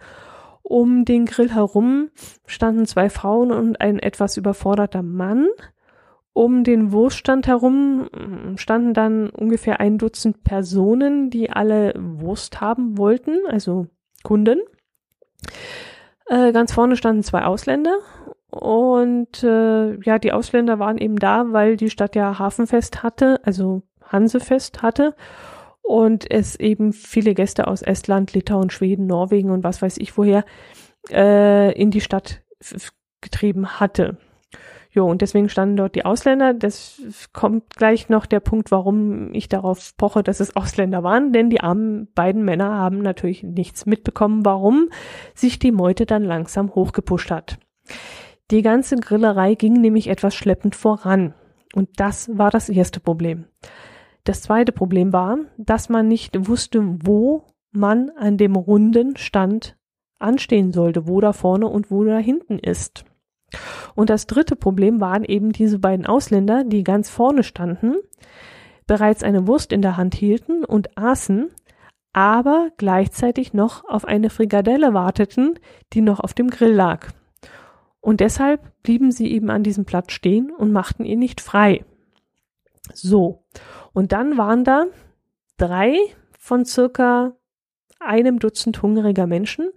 [0.61, 2.11] Um den Grill herum
[2.45, 5.47] standen zwei Frauen und ein etwas überforderter Mann.
[6.33, 8.07] Um den Wurststand herum
[8.55, 13.87] standen dann ungefähr ein Dutzend Personen, die alle Wurst haben wollten, also
[14.21, 14.59] Kunden.
[16.29, 17.97] Äh, ganz vorne standen zwei Ausländer
[18.51, 23.81] und äh, ja, die Ausländer waren eben da, weil die Stadt ja Hafenfest hatte, also
[24.03, 25.15] Hansefest hatte
[25.81, 30.45] und es eben viele Gäste aus Estland, Litauen, Schweden, Norwegen und was weiß ich woher
[31.09, 32.43] äh, in die Stadt
[33.21, 34.17] getrieben hatte.
[34.99, 36.53] Jo, und deswegen standen dort die Ausländer.
[36.53, 41.49] Das kommt gleich noch der Punkt, warum ich darauf poche, dass es Ausländer waren, denn
[41.49, 44.89] die armen beiden Männer haben natürlich nichts mitbekommen, warum
[45.33, 47.59] sich die Meute dann langsam hochgepusht hat.
[48.51, 51.33] Die ganze Grillerei ging nämlich etwas schleppend voran.
[51.73, 53.45] Und das war das erste Problem.
[54.25, 59.77] Das zweite Problem war, dass man nicht wusste, wo man an dem runden Stand
[60.17, 63.05] anstehen sollte, wo da vorne und wo da hinten ist.
[63.95, 67.95] Und das dritte Problem waren eben diese beiden Ausländer, die ganz vorne standen,
[68.87, 71.49] bereits eine Wurst in der Hand hielten und aßen,
[72.13, 75.59] aber gleichzeitig noch auf eine Frikadelle warteten,
[75.93, 77.07] die noch auf dem Grill lag.
[78.01, 81.85] Und deshalb blieben sie eben an diesem Platz stehen und machten ihn nicht frei.
[82.93, 83.45] So.
[83.93, 84.85] Und dann waren da
[85.57, 85.97] drei
[86.37, 87.35] von circa
[87.99, 89.69] einem Dutzend hungriger Menschen,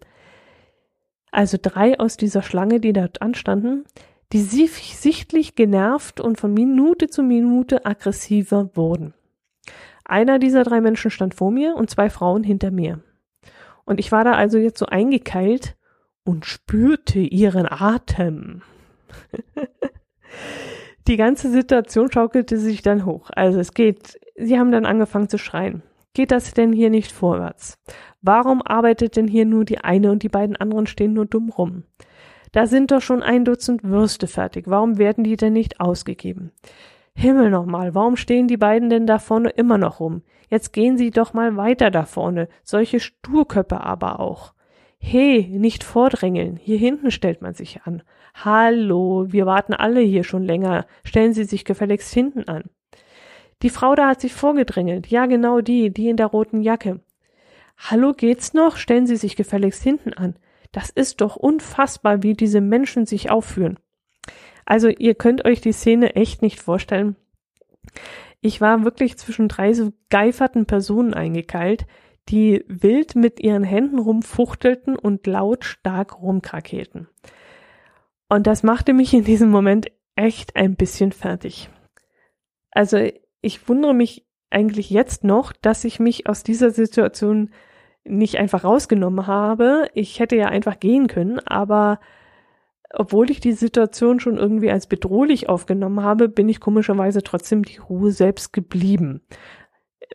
[1.33, 3.85] also drei aus dieser Schlange, die dort anstanden,
[4.33, 9.15] die sichtlich genervt und von Minute zu Minute aggressiver wurden.
[10.05, 13.01] Einer dieser drei Menschen stand vor mir und zwei Frauen hinter mir.
[13.85, 15.77] Und ich war da also jetzt so eingekeilt
[16.25, 18.63] und spürte ihren Atem.
[21.09, 23.31] Die ganze Situation schaukelte sich dann hoch.
[23.35, 25.83] Also es geht, sie haben dann angefangen zu schreien.
[26.15, 27.79] Geht das denn hier nicht vorwärts?
[28.21, 31.85] Warum arbeitet denn hier nur die eine und die beiden anderen stehen nur dumm rum?
[32.53, 34.67] Da sind doch schon ein Dutzend Würste fertig.
[34.69, 36.53] Warum werden die denn nicht ausgegeben?
[37.15, 40.23] Himmel nochmal, warum stehen die beiden denn da vorne immer noch rum?
[40.49, 42.49] Jetzt gehen sie doch mal weiter da vorne.
[42.63, 44.53] Solche Sturköppe aber auch.
[44.99, 46.57] He, nicht vordrängeln.
[46.57, 48.03] Hier hinten stellt man sich an.
[48.35, 50.87] Hallo, wir warten alle hier schon länger.
[51.05, 52.65] Stellen Sie sich gefälligst hinten an.
[53.63, 55.07] Die Frau da hat sich vorgedrängelt.
[55.07, 57.01] Ja, genau die, die in der roten Jacke.
[57.79, 58.77] Hallo, geht's noch?
[58.77, 60.37] Stellen Sie sich gefälligst hinten an.
[60.73, 63.79] Das ist doch unfassbar, wie diese Menschen sich aufführen.
[64.65, 67.17] Also, ihr könnt euch die Szene echt nicht vorstellen.
[68.41, 71.87] Ich war wirklich zwischen drei so geiferten Personen eingekeilt,
[72.29, 77.09] die wild mit ihren Händen rumfuchtelten und lautstark rumkrakelten.
[78.29, 81.69] Und das machte mich in diesem Moment echt ein bisschen fertig.
[82.71, 83.09] Also
[83.43, 87.51] ich wundere mich eigentlich jetzt noch, dass ich mich aus dieser Situation
[88.05, 89.89] nicht einfach rausgenommen habe.
[89.95, 92.01] Ich hätte ja einfach gehen können, aber
[92.95, 97.79] obwohl ich die Situation schon irgendwie als bedrohlich aufgenommen habe, bin ich komischerweise trotzdem die
[97.79, 99.23] Ruhe selbst geblieben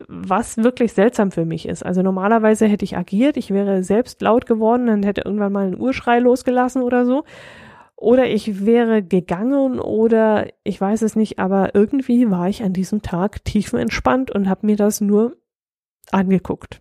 [0.07, 1.85] was wirklich seltsam für mich ist.
[1.85, 5.79] Also normalerweise hätte ich agiert, ich wäre selbst laut geworden und hätte irgendwann mal einen
[5.79, 7.23] Urschrei losgelassen oder so.
[7.99, 13.01] Oder ich wäre gegangen oder ich weiß es nicht, aber irgendwie war ich an diesem
[13.01, 15.35] Tag tiefenentspannt und habe mir das nur
[16.11, 16.79] angeguckt.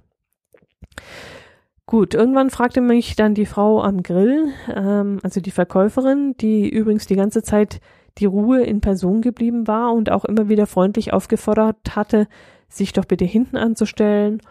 [1.87, 7.07] Gut, irgendwann fragte mich dann die Frau am Grill, ähm, also die Verkäuferin, die übrigens
[7.07, 7.81] die ganze Zeit
[8.19, 12.29] die Ruhe in Person geblieben war und auch immer wieder freundlich aufgefordert hatte,
[12.69, 14.43] sich doch bitte hinten anzustellen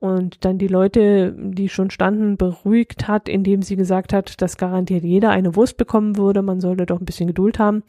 [0.00, 5.04] und dann die Leute, die schon standen, beruhigt hat, indem sie gesagt hat, dass garantiert
[5.04, 7.82] jeder eine Wurst bekommen würde, man sollte doch ein bisschen Geduld haben.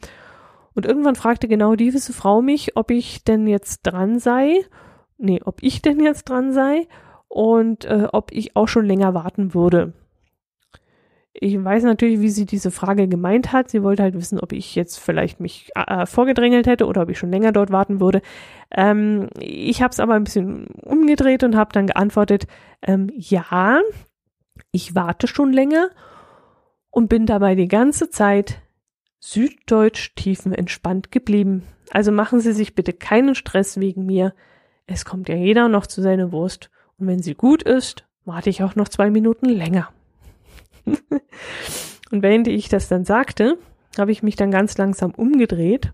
[0.74, 4.60] Und irgendwann fragte genau diese Frau mich, ob ich denn jetzt dran sei,
[5.16, 6.86] nee, ob ich denn jetzt dran sei
[7.28, 9.94] und äh, ob ich auch schon länger warten würde.
[11.34, 13.70] Ich weiß natürlich, wie sie diese Frage gemeint hat.
[13.70, 17.18] Sie wollte halt wissen, ob ich jetzt vielleicht mich äh, vorgedrängelt hätte oder ob ich
[17.18, 18.20] schon länger dort warten würde.
[18.70, 22.46] Ähm, ich habe es aber ein bisschen umgedreht und habe dann geantwortet,
[22.82, 23.80] ähm, ja,
[24.72, 25.88] ich warte schon länger
[26.90, 28.60] und bin dabei die ganze Zeit
[29.18, 31.62] süddeutsch tiefenentspannt geblieben.
[31.90, 34.34] Also machen Sie sich bitte keinen Stress wegen mir.
[34.86, 36.70] Es kommt ja jeder noch zu seiner Wurst.
[36.98, 39.88] Und wenn sie gut ist, warte ich auch noch zwei Minuten länger.
[42.10, 43.58] und während ich das dann sagte,
[43.98, 45.92] habe ich mich dann ganz langsam umgedreht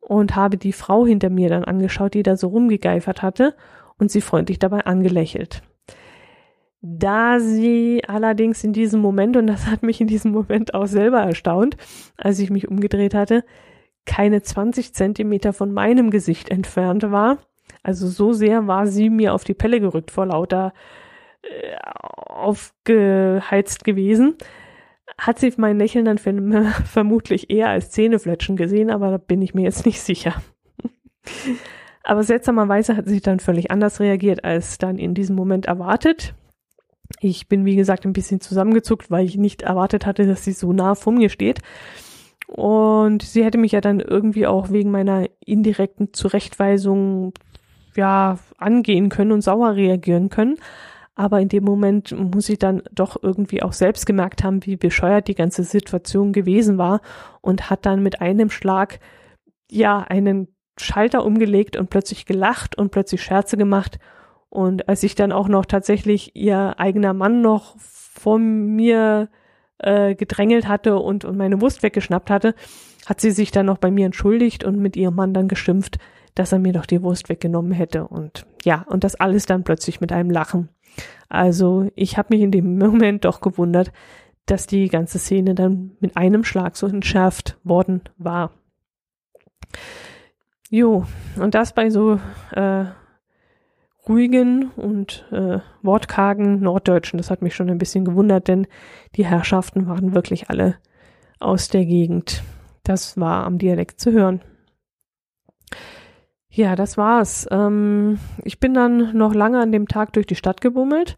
[0.00, 3.54] und habe die Frau hinter mir dann angeschaut, die da so rumgegeifert hatte
[3.98, 5.62] und sie freundlich dabei angelächelt.
[6.80, 11.20] Da sie allerdings in diesem Moment, und das hat mich in diesem Moment auch selber
[11.20, 11.76] erstaunt,
[12.16, 13.44] als ich mich umgedreht hatte,
[14.06, 17.38] keine 20 Zentimeter von meinem Gesicht entfernt war.
[17.82, 20.72] Also so sehr war sie mir auf die Pelle gerückt vor lauter
[21.42, 21.76] äh,
[22.38, 24.36] aufgeheizt gewesen.
[25.18, 26.18] Hat sie mein Lächeln dann
[26.84, 30.34] vermutlich eher als Zähnefletschen gesehen, aber da bin ich mir jetzt nicht sicher.
[32.02, 36.34] aber seltsamerweise hat sie dann völlig anders reagiert als dann in diesem Moment erwartet.
[37.20, 40.72] Ich bin, wie gesagt, ein bisschen zusammengezuckt, weil ich nicht erwartet hatte, dass sie so
[40.72, 41.60] nah vor mir steht.
[42.46, 47.32] Und sie hätte mich ja dann irgendwie auch wegen meiner indirekten Zurechtweisung
[47.94, 50.56] ja angehen können und sauer reagieren können.
[51.18, 55.26] Aber in dem Moment muss ich dann doch irgendwie auch selbst gemerkt haben, wie bescheuert
[55.26, 57.00] die ganze Situation gewesen war
[57.40, 59.00] und hat dann mit einem Schlag
[59.68, 60.46] ja einen
[60.78, 63.98] Schalter umgelegt und plötzlich gelacht und plötzlich Scherze gemacht.
[64.48, 69.28] Und als ich dann auch noch tatsächlich ihr eigener Mann noch vor mir
[69.78, 72.54] äh, gedrängelt hatte und, und meine Wurst weggeschnappt hatte,
[73.06, 75.98] hat sie sich dann noch bei mir entschuldigt und mit ihrem Mann dann geschimpft,
[76.36, 78.06] dass er mir doch die Wurst weggenommen hätte.
[78.06, 80.68] Und ja, und das alles dann plötzlich mit einem Lachen.
[81.28, 83.92] Also ich habe mich in dem Moment doch gewundert,
[84.46, 88.52] dass die ganze Szene dann mit einem Schlag so entschärft worden war.
[90.70, 91.04] Jo,
[91.38, 92.18] und das bei so
[92.52, 92.84] äh,
[94.08, 97.18] ruhigen und äh, wortkargen Norddeutschen.
[97.18, 98.66] Das hat mich schon ein bisschen gewundert, denn
[99.16, 100.76] die Herrschaften waren wirklich alle
[101.38, 102.42] aus der Gegend.
[102.84, 104.40] Das war am Dialekt zu hören.
[106.58, 107.46] Ja, das war's.
[107.52, 111.16] Ähm, ich bin dann noch lange an dem Tag durch die Stadt gebummelt.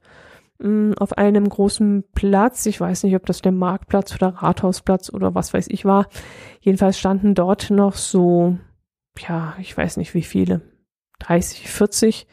[0.62, 2.66] Ähm, auf einem großen Platz.
[2.66, 6.08] Ich weiß nicht, ob das der Marktplatz oder Rathausplatz oder was weiß ich war.
[6.60, 8.58] Jedenfalls standen dort noch so,
[9.16, 10.60] ja, ich weiß nicht wie viele.
[11.20, 12.26] 30, 40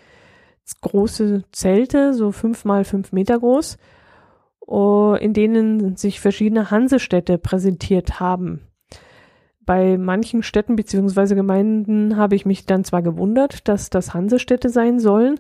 [0.82, 3.78] große Zelte, so fünf mal fünf Meter groß,
[4.60, 8.67] oh, in denen sich verschiedene Hansestädte präsentiert haben
[9.68, 15.00] bei manchen Städten beziehungsweise Gemeinden habe ich mich dann zwar gewundert, dass das Hansestädte sein
[15.00, 15.40] sollen,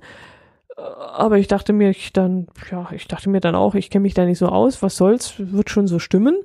[0.77, 4.13] Aber ich dachte mir, ich dann, ja, ich dachte mir dann auch, ich kenne mich
[4.13, 6.37] da nicht so aus, was soll's, wird schon so stimmen.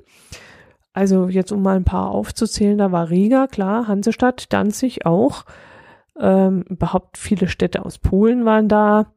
[0.95, 5.45] Also jetzt um mal ein paar aufzuzählen, da war Riga, klar, Hansestadt, Danzig auch.
[6.19, 9.13] Ähm, überhaupt viele Städte aus Polen waren da.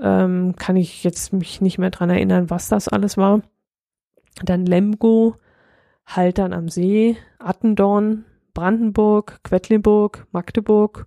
[0.00, 3.42] Ähm, kann ich jetzt mich nicht mehr dran erinnern, was das alles war.
[4.44, 5.36] Dann Lemgo,
[6.06, 11.06] Haltern am See, Attendorn, Brandenburg, Quedlinburg, Magdeburg.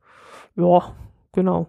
[0.55, 0.95] Ja,
[1.31, 1.67] genau.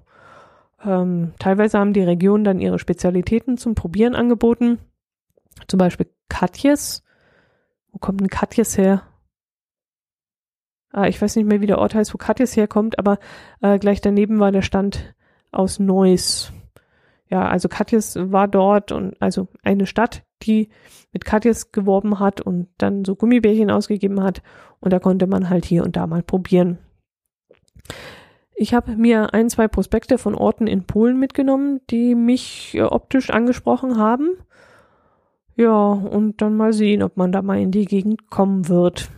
[0.84, 4.78] Ähm, teilweise haben die Regionen dann ihre Spezialitäten zum Probieren angeboten.
[5.66, 7.02] Zum Beispiel Katjes.
[7.92, 9.02] Wo kommt denn Katjes her?
[10.92, 13.18] Ah, ich weiß nicht mehr, wie der Ort heißt, wo Katjes herkommt, aber
[13.60, 15.14] äh, gleich daneben war der Stand
[15.52, 16.52] aus Neuss.
[17.28, 20.68] Ja, also Katjes war dort und also eine Stadt, die
[21.12, 24.42] mit Katjes geworben hat und dann so Gummibärchen ausgegeben hat
[24.80, 26.78] und da konnte man halt hier und da mal probieren.
[28.58, 33.28] Ich habe mir ein, zwei Prospekte von Orten in Polen mitgenommen, die mich äh, optisch
[33.28, 34.30] angesprochen haben.
[35.56, 39.10] Ja, und dann mal sehen, ob man da mal in die Gegend kommen wird.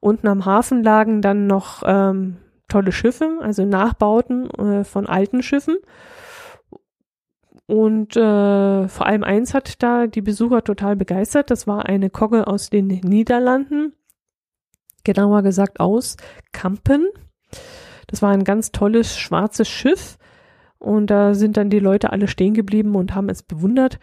[0.00, 2.36] Unten am Hafen lagen dann noch ähm,
[2.68, 5.76] tolle Schiffe, also Nachbauten äh, von alten Schiffen.
[7.66, 11.50] Und äh, vor allem eins hat da die Besucher total begeistert.
[11.50, 13.92] Das war eine Kogge aus den Niederlanden,
[15.04, 16.16] genauer gesagt aus
[16.52, 17.08] Kampen.
[18.06, 20.16] Das war ein ganz tolles schwarzes Schiff
[20.78, 23.98] und da sind dann die Leute alle stehen geblieben und haben es bewundert.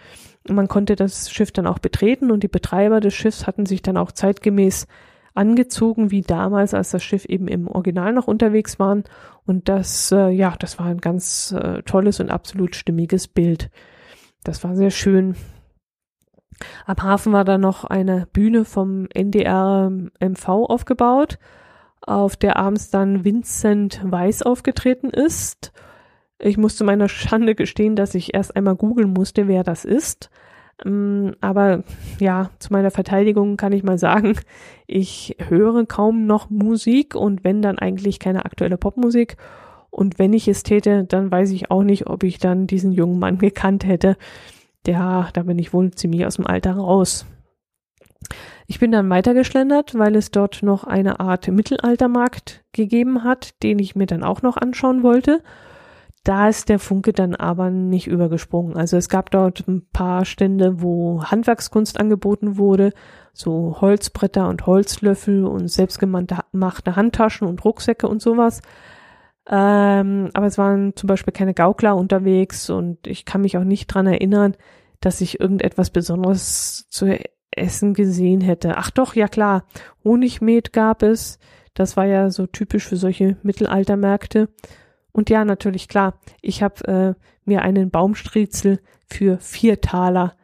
[0.49, 3.95] Man konnte das Schiff dann auch betreten und die Betreiber des Schiffs hatten sich dann
[3.95, 4.88] auch zeitgemäß
[5.34, 9.04] angezogen wie damals, als das Schiff eben im Original noch unterwegs waren.
[9.46, 13.69] Und das, äh, ja, das war ein ganz äh, tolles und absolut stimmiges Bild.
[14.43, 15.36] Das war sehr schön.
[16.86, 21.39] Am Hafen war da noch eine Bühne vom NDR MV aufgebaut
[22.06, 25.72] auf der abends dann Vincent Weiss aufgetreten ist.
[26.39, 30.30] Ich muss zu meiner Schande gestehen, dass ich erst einmal googeln musste, wer das ist.
[30.86, 31.84] Ähm, aber
[32.19, 34.36] ja, zu meiner Verteidigung kann ich mal sagen,
[34.88, 39.38] ich höre kaum noch Musik und wenn dann eigentlich keine aktuelle Popmusik.
[39.89, 43.19] Und wenn ich es täte, dann weiß ich auch nicht, ob ich dann diesen jungen
[43.19, 44.17] Mann gekannt hätte.
[44.88, 47.26] Ja, da bin ich wohl ziemlich aus dem Alter raus.
[48.67, 53.96] Ich bin dann weitergeschlendert, weil es dort noch eine Art Mittelaltermarkt gegeben hat, den ich
[53.96, 55.41] mir dann auch noch anschauen wollte.
[56.24, 58.78] Da ist der Funke dann aber nicht übergesprungen.
[58.78, 62.94] Also es gab dort ein paar Stände, wo Handwerkskunst angeboten wurde,
[63.34, 68.62] so Holzbretter und Holzlöffel und selbstgemachte Handtaschen und Rucksäcke und sowas.
[69.50, 73.88] Ähm, aber es waren zum Beispiel keine Gaukler unterwegs und ich kann mich auch nicht
[73.88, 74.56] dran erinnern,
[75.02, 77.20] dass ich irgendetwas Besonderes zu
[77.52, 78.78] Essen gesehen hätte.
[78.78, 79.66] Ach doch, ja klar,
[80.06, 81.40] Honigmet gab es.
[81.74, 84.48] Das war ja so typisch für solche Mittelaltermärkte.
[85.13, 90.36] Und ja, natürlich klar, ich habe äh, mir einen Baumstriezel für vier Taler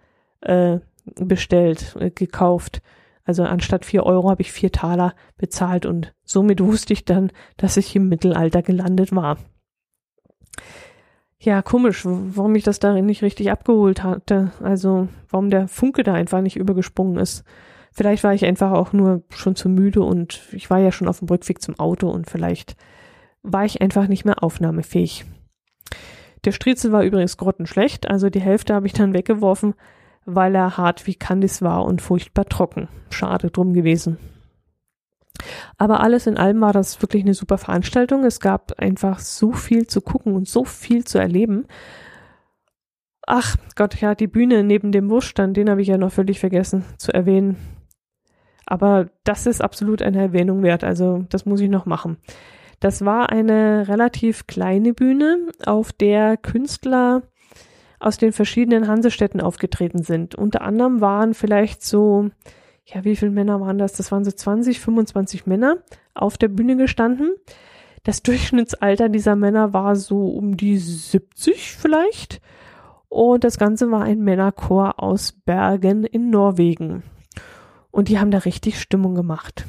[0.41, 0.79] äh,
[1.15, 2.81] bestellt, äh, gekauft.
[3.25, 7.75] Also anstatt vier Euro habe ich vier Taler bezahlt und somit wusste ich dann, dass
[7.75, 9.37] ich im Mittelalter gelandet war
[11.41, 14.51] ja, komisch, warum ich das darin nicht richtig abgeholt hatte.
[14.61, 17.45] Also, warum der Funke da einfach nicht übergesprungen ist.
[17.93, 21.19] Vielleicht war ich einfach auch nur schon zu müde und ich war ja schon auf
[21.19, 22.75] dem Rückweg zum Auto und vielleicht
[23.43, 25.25] war ich einfach nicht mehr aufnahmefähig.
[26.45, 29.73] Der Striezel war übrigens grottenschlecht, also die Hälfte habe ich dann weggeworfen,
[30.25, 32.87] weil er hart wie Candice war und furchtbar trocken.
[33.09, 34.17] Schade drum gewesen.
[35.77, 38.25] Aber alles in allem war das wirklich eine super Veranstaltung.
[38.25, 41.65] Es gab einfach so viel zu gucken und so viel zu erleben.
[43.25, 46.83] Ach Gott, ja, die Bühne neben dem Wurststand, den habe ich ja noch völlig vergessen
[46.97, 47.57] zu erwähnen.
[48.65, 52.17] Aber das ist absolut eine Erwähnung wert, also das muss ich noch machen.
[52.79, 57.23] Das war eine relativ kleine Bühne, auf der Künstler
[57.99, 60.35] aus den verschiedenen Hansestädten aufgetreten sind.
[60.35, 62.29] Unter anderem waren vielleicht so
[62.93, 63.93] ja, wie viele Männer waren das?
[63.93, 65.77] Das waren so 20, 25 Männer
[66.13, 67.35] auf der Bühne gestanden.
[68.03, 72.41] Das Durchschnittsalter dieser Männer war so um die 70 vielleicht.
[73.07, 77.03] Und das Ganze war ein Männerchor aus Bergen in Norwegen.
[77.91, 79.65] Und die haben da richtig Stimmung gemacht.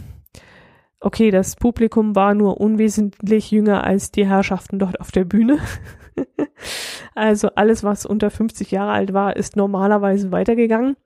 [1.00, 5.58] Okay, das Publikum war nur unwesentlich jünger als die Herrschaften dort auf der Bühne.
[7.14, 10.96] also alles, was unter 50 Jahre alt war, ist normalerweise weitergegangen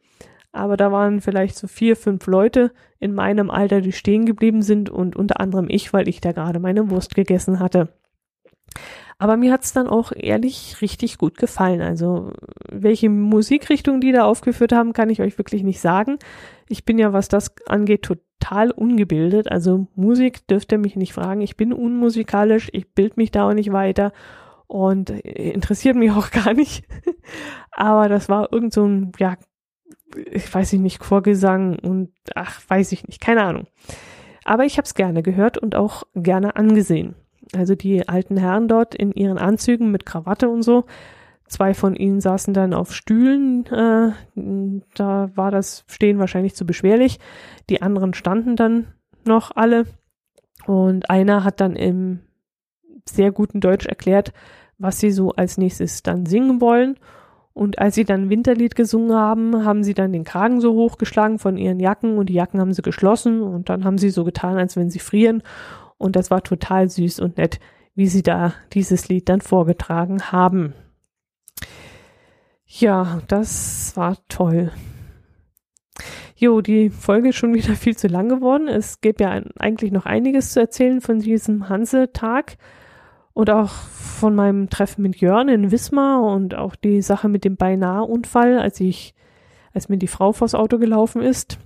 [0.55, 4.89] aber da waren vielleicht so vier, fünf Leute in meinem Alter, die stehen geblieben sind
[4.89, 7.89] und unter anderem ich, weil ich da gerade meine Wurst gegessen hatte.
[9.19, 11.81] Aber mir hat's dann auch ehrlich richtig gut gefallen.
[11.81, 12.33] Also
[12.71, 16.19] welche Musikrichtung die da aufgeführt haben, kann ich euch wirklich nicht sagen.
[16.69, 18.07] Ich bin ja, was das angeht,
[18.45, 19.51] total ungebildet.
[19.51, 21.41] Also Musik dürft ihr mich nicht fragen.
[21.41, 24.13] Ich bin unmusikalisch, ich bild mich da auch nicht weiter.
[24.67, 26.85] und interessiert mich auch gar nicht.
[27.71, 29.37] Aber das war irgend so ein, ja,
[30.31, 33.67] ich weiß nicht, Chorgesang und ach, weiß ich nicht, keine Ahnung.
[34.45, 37.15] Aber ich habe es gerne gehört und auch gerne angesehen.
[37.55, 40.85] Also die alten Herren dort in ihren Anzügen mit Krawatte und so.
[41.47, 43.67] Zwei von ihnen saßen dann auf Stühlen.
[43.67, 44.13] Äh,
[44.95, 47.19] da war das Stehen wahrscheinlich zu beschwerlich.
[47.69, 48.89] Die anderen standen dann
[49.25, 49.85] noch alle.
[50.67, 52.21] Und einer hat dann im
[53.07, 54.33] sehr guten Deutsch erklärt,
[54.79, 56.97] was sie so als nächstes dann singen wollen.
[57.53, 61.57] Und als sie dann Winterlied gesungen haben, haben sie dann den Kragen so hochgeschlagen von
[61.57, 64.77] ihren Jacken und die Jacken haben sie geschlossen und dann haben sie so getan, als
[64.77, 65.43] wenn sie frieren.
[65.97, 67.61] Und das war total süß und nett,
[67.95, 70.75] wie sie da dieses Lied dann vorgetragen haben.
[72.77, 74.73] Ja, das war toll.
[76.35, 78.67] Jo, die Folge ist schon wieder viel zu lang geworden.
[78.67, 82.57] Es gibt ja eigentlich noch einiges zu erzählen von diesem Hanse-Tag
[83.33, 87.55] und auch von meinem Treffen mit Jörn in Wismar und auch die Sache mit dem
[87.57, 89.15] Beinahe-Unfall, als ich,
[89.73, 91.59] als mir die Frau vors Auto gelaufen ist.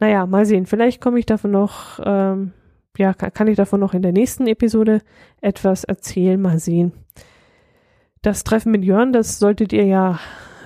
[0.00, 0.64] Naja, mal sehen.
[0.64, 2.54] Vielleicht komme ich davon noch, ähm,
[2.96, 5.02] ja, kann ich davon noch in der nächsten Episode
[5.42, 6.40] etwas erzählen.
[6.40, 6.92] Mal sehen.
[8.24, 10.18] Das Treffen mit Jörn, das solltet ihr ja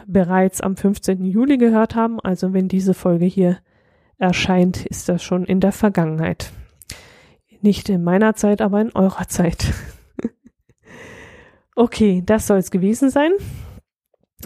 [0.07, 1.25] bereits am 15.
[1.25, 2.21] Juli gehört haben.
[2.21, 3.59] Also wenn diese Folge hier
[4.17, 6.53] erscheint, ist das schon in der Vergangenheit.
[7.61, 9.75] Nicht in meiner Zeit, aber in eurer Zeit.
[11.75, 13.31] Okay, das soll es gewesen sein.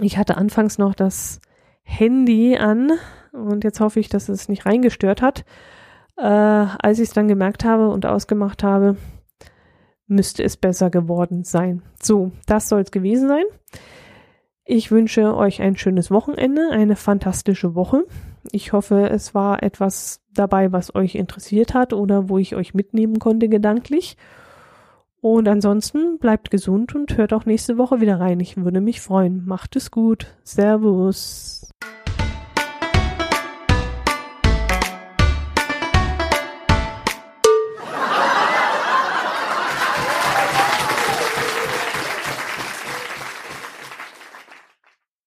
[0.02, 1.40] Ich hatte anfangs noch das
[1.82, 2.92] Handy an
[3.32, 5.46] und jetzt hoffe ich, dass es nicht reingestört hat.
[6.18, 8.98] Äh, als ich es dann gemerkt habe und ausgemacht habe,
[10.12, 11.82] müsste es besser geworden sein.
[12.00, 13.44] So, das soll es gewesen sein.
[14.64, 18.04] Ich wünsche euch ein schönes Wochenende, eine fantastische Woche.
[18.52, 23.18] Ich hoffe, es war etwas dabei, was euch interessiert hat oder wo ich euch mitnehmen
[23.18, 24.16] konnte gedanklich.
[25.20, 28.40] Und ansonsten bleibt gesund und hört auch nächste Woche wieder rein.
[28.40, 29.44] Ich würde mich freuen.
[29.46, 30.34] Macht es gut.
[30.42, 31.61] Servus.